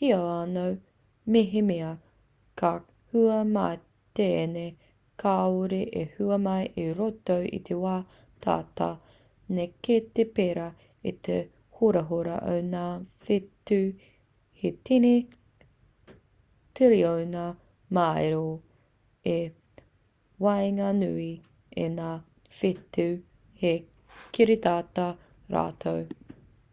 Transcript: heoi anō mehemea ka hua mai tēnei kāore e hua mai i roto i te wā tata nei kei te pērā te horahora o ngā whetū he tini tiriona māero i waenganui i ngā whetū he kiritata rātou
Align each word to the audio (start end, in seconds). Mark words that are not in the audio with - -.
heoi 0.00 0.26
anō 0.32 0.62
mehemea 1.36 1.86
ka 2.60 2.68
hua 3.14 3.38
mai 3.54 3.78
tēnei 4.18 4.68
kāore 5.22 5.80
e 6.02 6.02
hua 6.18 6.38
mai 6.44 6.68
i 6.82 6.84
roto 6.98 7.38
i 7.58 7.60
te 7.70 7.78
wā 7.86 7.94
tata 8.46 8.88
nei 9.56 9.72
kei 9.88 10.04
te 10.18 10.26
pērā 10.36 10.66
te 11.28 11.38
horahora 11.80 12.36
o 12.52 12.54
ngā 12.68 12.84
whetū 13.30 13.80
he 14.62 14.72
tini 14.90 15.12
tiriona 16.80 17.44
māero 18.00 18.44
i 19.34 19.38
waenganui 20.48 21.28
i 21.86 21.88
ngā 21.98 22.12
whetū 22.60 23.08
he 23.64 23.74
kiritata 24.38 25.08
rātou 25.58 26.06